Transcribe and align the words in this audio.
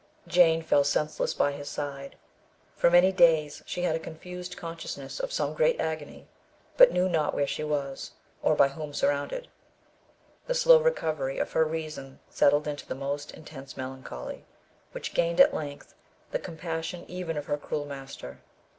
Jane 0.25 0.63
fell 0.63 0.83
senseless 0.83 1.35
by 1.35 1.51
his 1.51 1.69
side. 1.69 2.15
For 2.75 2.89
many 2.89 3.11
days 3.11 3.61
she 3.67 3.83
had 3.83 3.95
a 3.95 3.99
confused 3.99 4.57
consciousness 4.57 5.19
of 5.19 5.31
some 5.31 5.53
great 5.53 5.79
agony, 5.79 6.27
but 6.75 6.91
knew 6.91 7.07
not 7.07 7.35
where 7.35 7.45
she 7.45 7.63
was, 7.63 8.09
or 8.41 8.55
by 8.55 8.69
whom 8.69 8.95
surrounded. 8.95 9.47
The 10.47 10.55
slow 10.55 10.81
recovery 10.81 11.37
of 11.37 11.51
her 11.51 11.65
reason 11.65 12.19
settled 12.31 12.67
into 12.67 12.87
the 12.87 12.95
most 12.95 13.29
intense 13.35 13.77
melancholy, 13.77 14.43
which 14.91 15.13
gained 15.13 15.39
at 15.39 15.53
length 15.53 15.93
the 16.31 16.39
compassion 16.39 17.05
even 17.07 17.37
of 17.37 17.45
her 17.45 17.57
cruel 17.59 17.85
master. 17.85 18.39